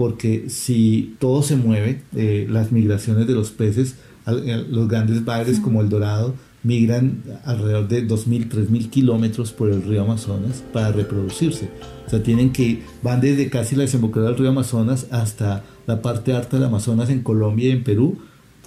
porque 0.00 0.46
si 0.48 1.14
todo 1.18 1.42
se 1.42 1.56
mueve, 1.56 2.00
eh, 2.16 2.46
las 2.48 2.72
migraciones 2.72 3.26
de 3.26 3.34
los 3.34 3.50
peces, 3.50 3.96
eh, 4.26 4.64
los 4.66 4.88
grandes 4.88 5.26
bagres 5.26 5.60
como 5.60 5.82
el 5.82 5.90
dorado, 5.90 6.34
migran 6.62 7.22
alrededor 7.44 7.86
de 7.86 8.08
2.000, 8.08 8.48
3.000 8.48 8.88
kilómetros 8.88 9.52
por 9.52 9.68
el 9.68 9.82
río 9.82 10.00
Amazonas 10.00 10.64
para 10.72 10.90
reproducirse. 10.90 11.68
O 12.06 12.08
sea, 12.08 12.22
tienen 12.22 12.50
que, 12.50 12.80
van 13.02 13.20
desde 13.20 13.50
casi 13.50 13.76
la 13.76 13.82
desembocadura 13.82 14.30
del 14.30 14.38
río 14.38 14.48
Amazonas 14.48 15.06
hasta 15.10 15.64
la 15.86 16.00
parte 16.00 16.32
alta 16.32 16.56
del 16.56 16.64
Amazonas 16.64 17.10
en 17.10 17.22
Colombia 17.22 17.68
y 17.68 17.72
en 17.72 17.84
Perú 17.84 18.16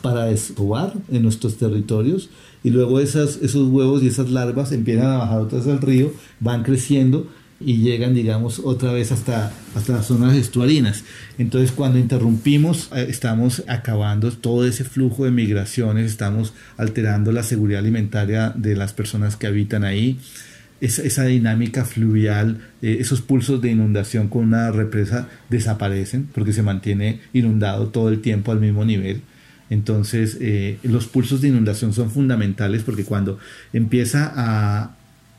para 0.04 0.26
desovar 0.26 0.94
en 1.12 1.24
nuestros 1.24 1.58
territorios 1.58 2.30
y 2.64 2.70
luego 2.70 3.00
esas, 3.00 3.38
esos 3.38 3.70
huevos 3.70 4.04
y 4.04 4.08
esas 4.08 4.30
larvas 4.30 4.72
empiezan 4.72 5.08
a 5.08 5.18
bajar 5.18 5.42
otras 5.42 5.66
al 5.66 5.82
río, 5.82 6.12
van 6.40 6.62
creciendo 6.62 7.26
y 7.66 7.78
llegan, 7.78 8.14
digamos, 8.14 8.60
otra 8.60 8.92
vez 8.92 9.12
hasta, 9.12 9.52
hasta 9.76 9.94
las 9.94 10.06
zonas 10.06 10.36
estuarinas. 10.36 11.04
Entonces, 11.38 11.72
cuando 11.72 11.98
interrumpimos, 11.98 12.90
eh, 12.96 13.06
estamos 13.10 13.64
acabando 13.68 14.32
todo 14.32 14.66
ese 14.66 14.84
flujo 14.84 15.26
de 15.26 15.32
migraciones, 15.32 16.10
estamos 16.10 16.54
alterando 16.78 17.32
la 17.32 17.44
seguridad 17.44 17.80
alimentaria 17.80 18.52
de 18.56 18.76
las 18.76 18.94
personas 18.94 19.36
que 19.36 19.48
habitan 19.48 19.84
ahí. 19.84 20.20
Esa, 20.82 21.24
dinámica 21.24 21.86
fluvial, 21.86 22.60
eh, 22.82 22.98
esos 23.00 23.22
pulsos 23.22 23.62
de 23.62 23.72
inundación 23.72 24.28
con 24.28 24.44
una 24.44 24.70
represa 24.70 25.30
desaparecen 25.50 26.28
porque 26.34 26.52
se 26.52 26.62
mantiene 26.62 27.22
inundado 27.32 27.88
todo 27.88 28.10
el 28.10 28.20
tiempo 28.20 28.52
al 28.52 28.60
mismo 28.60 28.84
nivel. 28.84 29.22
Entonces, 29.70 30.38
eh, 30.42 30.80
los 30.84 31.08
pulsos 31.08 31.40
de 31.40 31.48
inundación 31.48 31.94
son 31.94 32.12
fundamentales 32.12 32.84
porque 32.84 33.06
cuando 33.06 33.40
empieza 33.72 34.30
a, 34.36 34.96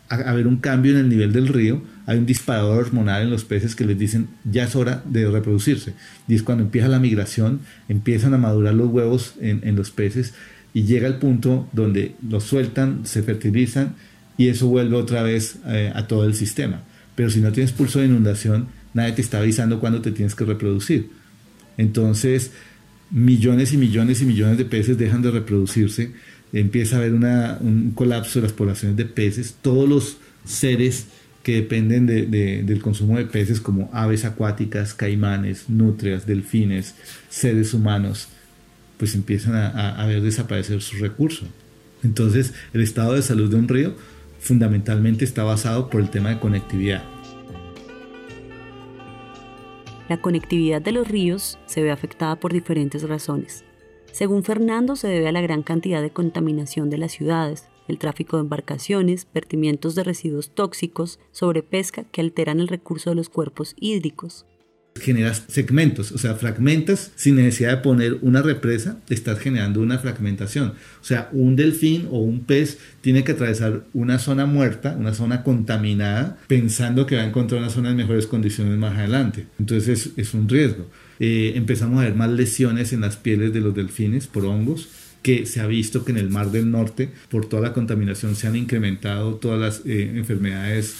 a 0.08 0.14
haber 0.14 0.46
un 0.46 0.56
cambio 0.56 0.92
en 0.92 0.98
el 0.98 1.08
nivel 1.10 1.32
del 1.34 1.48
río, 1.48 1.82
hay 2.06 2.18
un 2.18 2.26
disparador 2.26 2.84
hormonal 2.84 3.22
en 3.22 3.30
los 3.30 3.44
peces 3.44 3.74
que 3.74 3.84
les 3.84 3.98
dicen 3.98 4.28
ya 4.44 4.64
es 4.64 4.76
hora 4.76 5.02
de 5.06 5.28
reproducirse. 5.30 5.94
Y 6.28 6.34
es 6.34 6.42
cuando 6.42 6.64
empieza 6.64 6.88
la 6.88 6.98
migración, 6.98 7.60
empiezan 7.88 8.34
a 8.34 8.38
madurar 8.38 8.74
los 8.74 8.90
huevos 8.90 9.34
en, 9.40 9.74
los 9.76 9.90
peces 9.90 10.34
y 10.74 10.82
llega 10.82 11.06
el 11.06 11.16
punto 11.16 11.68
donde 11.72 12.14
los 12.28 12.44
sueltan, 12.44 13.06
se 13.06 13.22
fertilizan 13.22 13.94
y 14.36 14.48
eso 14.48 14.66
vuelve 14.68 14.96
otra 14.96 15.22
vez 15.22 15.56
eh, 15.66 15.92
a 15.94 16.06
todo 16.06 16.24
el 16.24 16.34
sistema. 16.34 16.82
Pero 17.14 17.30
si 17.30 17.40
no 17.40 17.52
tienes 17.52 17.72
pulso 17.72 18.00
de 18.00 18.06
inundación, 18.06 18.68
nadie 18.92 19.12
te 19.12 19.22
está 19.22 19.38
avisando 19.38 19.80
cuándo 19.80 20.02
te 20.02 20.10
tienes 20.10 20.34
que 20.34 20.44
reproducir. 20.44 21.10
Entonces, 21.78 22.50
millones 23.10 23.72
y 23.72 23.78
millones 23.78 24.20
y 24.20 24.26
millones 24.26 24.58
de 24.58 24.64
peces 24.64 24.98
dejan 24.98 25.22
de 25.22 25.30
reproducirse, 25.30 26.12
empieza 26.52 26.96
a 26.96 26.98
haber 26.98 27.14
un 27.14 27.92
colapso 27.94 28.40
de 28.40 28.44
las 28.44 28.52
poblaciones 28.52 28.96
de 28.96 29.04
peces, 29.06 29.56
todos 29.62 29.88
los 29.88 30.18
seres 30.44 31.06
que 31.44 31.56
dependen 31.56 32.06
del 32.06 32.82
consumo 32.82 33.18
de 33.18 33.26
peces 33.26 33.60
como 33.60 33.90
aves 33.92 34.24
acuáticas, 34.24 34.94
caimanes, 34.94 35.68
nutrias, 35.68 36.26
delfines, 36.26 36.94
seres 37.28 37.74
humanos, 37.74 38.28
pues 38.96 39.14
empiezan 39.14 39.54
a, 39.54 40.06
ver 40.06 40.22
desaparecer 40.22 40.80
sus 40.80 41.00
recursos. 41.00 41.46
Entonces, 42.02 42.54
el 42.72 42.80
estado 42.80 43.12
de 43.12 43.20
salud 43.20 43.50
de 43.50 43.56
un 43.56 43.68
río 43.68 43.94
fundamentalmente 44.40 45.26
está 45.26 45.44
basado 45.44 45.90
por 45.90 46.00
el 46.00 46.08
tema 46.08 46.30
de 46.30 46.40
conectividad. 46.40 47.04
La 50.08 50.16
conectividad 50.16 50.80
de 50.80 50.92
los 50.92 51.06
ríos 51.08 51.58
se 51.66 51.82
ve 51.82 51.90
afectada 51.90 52.36
por 52.36 52.54
diferentes 52.54 53.02
razones. 53.02 53.64
Según 54.12 54.44
Fernando, 54.44 54.96
se 54.96 55.08
debe 55.08 55.28
a 55.28 55.32
la 55.32 55.42
gran 55.42 55.62
cantidad 55.62 56.00
de 56.00 56.10
contaminación 56.10 56.88
de 56.88 56.98
las 56.98 57.12
ciudades, 57.12 57.64
el 57.88 57.98
tráfico 57.98 58.36
de 58.36 58.42
embarcaciones, 58.42 59.26
vertimientos 59.32 59.94
de 59.94 60.04
residuos 60.04 60.54
tóxicos, 60.54 61.18
sobrepesca 61.32 62.04
que 62.04 62.20
alteran 62.20 62.60
el 62.60 62.68
recurso 62.68 63.10
de 63.10 63.16
los 63.16 63.28
cuerpos 63.28 63.74
hídricos. 63.78 64.46
generas 65.00 65.42
segmentos, 65.48 66.12
o 66.12 66.18
sea, 66.18 66.36
fragmentas 66.36 67.10
sin 67.16 67.34
necesidad 67.34 67.70
de 67.70 67.76
poner 67.78 68.18
una 68.22 68.42
represa, 68.42 69.00
estás 69.08 69.40
generando 69.40 69.80
una 69.80 69.98
fragmentación. 69.98 70.68
O 70.68 71.04
sea, 71.04 71.28
un 71.32 71.56
delfín 71.56 72.06
o 72.12 72.20
un 72.20 72.44
pez 72.44 72.78
tiene 73.00 73.24
que 73.24 73.32
atravesar 73.32 73.82
una 73.92 74.20
zona 74.20 74.46
muerta, 74.46 74.94
una 74.96 75.12
zona 75.12 75.42
contaminada, 75.42 76.38
pensando 76.46 77.06
que 77.06 77.16
va 77.16 77.22
a 77.22 77.26
encontrar 77.26 77.60
una 77.60 77.70
zona 77.70 77.90
en 77.90 77.96
mejores 77.96 78.28
condiciones 78.28 78.78
más 78.78 78.96
adelante. 78.96 79.46
Entonces 79.58 80.12
es, 80.16 80.32
un 80.32 80.48
riesgo. 80.48 80.86
Eh, 81.18 81.54
empezamos 81.56 81.98
a 81.98 82.04
ver 82.04 82.14
más 82.14 82.30
lesiones 82.30 82.92
en 82.92 83.00
las 83.00 83.16
pieles 83.16 83.52
de 83.52 83.62
los 83.62 83.74
delfines 83.74 84.28
por 84.28 84.44
hongos 84.44 84.88
que 85.24 85.46
se 85.46 85.60
ha 85.60 85.66
visto 85.66 86.04
que 86.04 86.12
en 86.12 86.18
el 86.18 86.28
Mar 86.28 86.50
del 86.50 86.70
Norte, 86.70 87.08
por 87.30 87.46
toda 87.46 87.62
la 87.62 87.72
contaminación, 87.72 88.36
se 88.36 88.46
han 88.46 88.56
incrementado 88.56 89.36
todas 89.36 89.58
las 89.58 89.86
eh, 89.86 90.12
enfermedades 90.16 90.96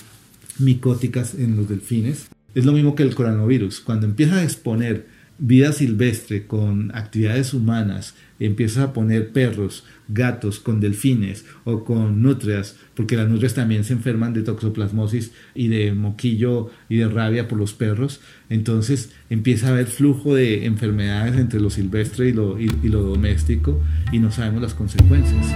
micóticas 0.58 1.34
en 1.34 1.56
los 1.56 1.68
delfines. 1.68 2.28
Es 2.54 2.64
lo 2.64 2.72
mismo 2.72 2.94
que 2.94 3.02
el 3.02 3.14
coronavirus. 3.14 3.80
Cuando 3.80 4.06
empieza 4.06 4.36
a 4.36 4.42
exponer 4.42 5.06
vida 5.38 5.72
silvestre 5.72 6.46
con 6.46 6.94
actividades 6.94 7.54
humanas, 7.54 8.14
empiezas 8.38 8.84
a 8.84 8.92
poner 8.92 9.32
perros, 9.32 9.84
gatos 10.08 10.60
con 10.60 10.80
delfines 10.80 11.44
o 11.64 11.84
con 11.84 12.22
nutrias, 12.22 12.76
porque 12.94 13.16
las 13.16 13.28
nutrias 13.28 13.54
también 13.54 13.84
se 13.84 13.94
enferman 13.94 14.34
de 14.34 14.42
toxoplasmosis 14.42 15.32
y 15.54 15.68
de 15.68 15.92
moquillo 15.92 16.70
y 16.88 16.96
de 16.96 17.08
rabia 17.08 17.48
por 17.48 17.58
los 17.58 17.74
perros, 17.74 18.20
entonces 18.48 19.12
empieza 19.30 19.68
a 19.68 19.70
haber 19.70 19.86
flujo 19.86 20.34
de 20.34 20.66
enfermedades 20.66 21.36
entre 21.36 21.60
lo 21.60 21.70
silvestre 21.70 22.28
y 22.28 22.32
lo, 22.32 22.58
y 22.60 22.68
lo 22.88 23.02
doméstico 23.02 23.80
y 24.12 24.18
no 24.18 24.30
sabemos 24.30 24.62
las 24.62 24.74
consecuencias. 24.74 25.46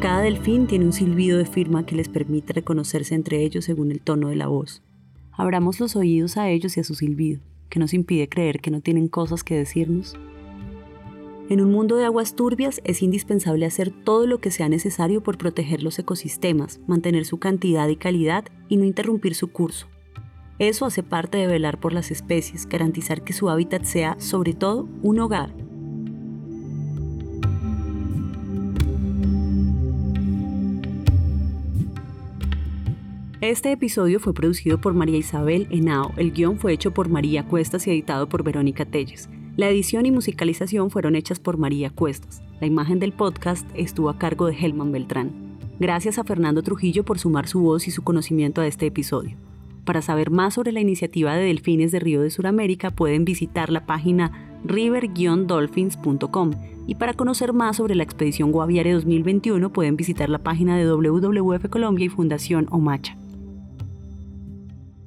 Cada 0.00 0.22
delfín 0.22 0.66
tiene 0.66 0.84
un 0.84 0.92
silbido 0.92 1.38
de 1.38 1.46
firma 1.46 1.84
que 1.84 1.96
les 1.96 2.08
permite 2.08 2.52
reconocerse 2.52 3.14
entre 3.14 3.42
ellos 3.42 3.64
según 3.64 3.90
el 3.90 4.00
tono 4.00 4.28
de 4.28 4.36
la 4.36 4.46
voz. 4.46 4.85
Abramos 5.36 5.80
los 5.80 5.96
oídos 5.96 6.36
a 6.36 6.48
ellos 6.48 6.76
y 6.76 6.80
a 6.80 6.84
su 6.84 6.94
silbido, 6.94 7.40
que 7.68 7.78
nos 7.78 7.92
impide 7.92 8.28
creer 8.28 8.60
que 8.60 8.70
no 8.70 8.80
tienen 8.80 9.08
cosas 9.08 9.44
que 9.44 9.54
decirnos. 9.54 10.16
En 11.48 11.60
un 11.60 11.70
mundo 11.70 11.96
de 11.96 12.06
aguas 12.06 12.34
turbias 12.34 12.80
es 12.84 13.02
indispensable 13.02 13.66
hacer 13.66 13.90
todo 13.90 14.26
lo 14.26 14.40
que 14.40 14.50
sea 14.50 14.68
necesario 14.68 15.22
por 15.22 15.38
proteger 15.38 15.82
los 15.82 15.98
ecosistemas, 15.98 16.80
mantener 16.86 17.24
su 17.24 17.38
cantidad 17.38 17.86
y 17.88 17.96
calidad 17.96 18.44
y 18.68 18.78
no 18.78 18.84
interrumpir 18.84 19.34
su 19.34 19.48
curso. 19.52 19.86
Eso 20.58 20.86
hace 20.86 21.02
parte 21.02 21.38
de 21.38 21.46
velar 21.46 21.78
por 21.78 21.92
las 21.92 22.10
especies, 22.10 22.66
garantizar 22.66 23.22
que 23.22 23.34
su 23.34 23.50
hábitat 23.50 23.84
sea, 23.84 24.16
sobre 24.18 24.54
todo, 24.54 24.88
un 25.02 25.20
hogar 25.20 25.65
Este 33.42 33.70
episodio 33.70 34.18
fue 34.18 34.32
producido 34.32 34.80
por 34.80 34.94
María 34.94 35.18
Isabel 35.18 35.68
Henao. 35.70 36.14
El 36.16 36.32
guion 36.32 36.58
fue 36.58 36.72
hecho 36.72 36.92
por 36.92 37.10
María 37.10 37.46
Cuestas 37.46 37.86
y 37.86 37.90
editado 37.90 38.30
por 38.30 38.42
Verónica 38.42 38.86
Telles. 38.86 39.28
La 39.56 39.68
edición 39.68 40.06
y 40.06 40.10
musicalización 40.10 40.88
fueron 40.88 41.14
hechas 41.16 41.38
por 41.38 41.58
María 41.58 41.90
Cuestas. 41.90 42.40
La 42.62 42.66
imagen 42.66 42.98
del 42.98 43.12
podcast 43.12 43.68
estuvo 43.74 44.08
a 44.08 44.16
cargo 44.16 44.46
de 44.46 44.56
Helman 44.56 44.90
Beltrán. 44.90 45.58
Gracias 45.78 46.18
a 46.18 46.24
Fernando 46.24 46.62
Trujillo 46.62 47.04
por 47.04 47.18
sumar 47.18 47.46
su 47.46 47.60
voz 47.60 47.86
y 47.86 47.90
su 47.90 48.02
conocimiento 48.02 48.62
a 48.62 48.66
este 48.66 48.86
episodio. 48.86 49.36
Para 49.84 50.00
saber 50.00 50.30
más 50.30 50.54
sobre 50.54 50.72
la 50.72 50.80
iniciativa 50.80 51.36
de 51.36 51.44
Delfines 51.44 51.92
de 51.92 52.00
Río 52.00 52.22
de 52.22 52.30
Sudamérica 52.30 52.90
pueden 52.90 53.26
visitar 53.26 53.70
la 53.70 53.84
página 53.84 54.32
river-dolphins.com 54.64 56.52
y 56.86 56.94
para 56.94 57.12
conocer 57.12 57.52
más 57.52 57.76
sobre 57.76 57.96
la 57.96 58.02
expedición 58.02 58.50
Guaviare 58.50 58.92
2021 58.92 59.70
pueden 59.74 59.96
visitar 59.96 60.30
la 60.30 60.38
página 60.38 60.78
de 60.78 60.86
WWF 60.86 61.68
Colombia 61.68 62.06
y 62.06 62.08
Fundación 62.08 62.66
Omacha. 62.70 63.18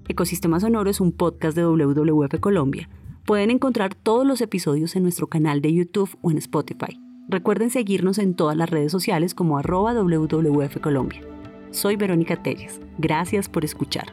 Ecosistema 0.10 0.60
Sonoro 0.60 0.90
es 0.90 1.02
un 1.02 1.12
podcast 1.12 1.56
de 1.56 1.64
WWF 1.64 2.40
Colombia. 2.40 2.90
Pueden 3.26 3.52
encontrar 3.52 3.94
todos 3.94 4.26
los 4.26 4.42
episodios 4.42 4.96
en 4.96 5.04
nuestro 5.04 5.28
canal 5.28 5.62
de 5.62 5.72
YouTube 5.72 6.10
o 6.24 6.32
en 6.32 6.40
Spotify. 6.40 7.00
Recuerden 7.28 7.70
seguirnos 7.70 8.18
en 8.18 8.34
todas 8.34 8.58
las 8.58 8.72
redes 8.72 8.92
sociales 8.92 9.36
como 9.36 9.60
arroba 9.60 9.94
WWF 9.94 10.80
Colombia. 10.80 11.22
Soy 11.70 11.96
Verónica 11.96 12.42
Telles. 12.42 12.82
Gracias 12.98 13.50
por 13.50 13.64
escuchar. 13.64 14.12